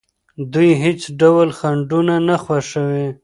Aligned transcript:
دوی 0.53 0.69
هیڅ 0.83 1.01
ډول 1.19 1.49
خنډونه 1.57 2.15
نه 2.27 2.35
خوښوي. 2.43 3.07